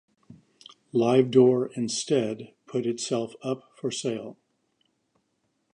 [0.95, 4.35] Livedoor instead put itself up for sale.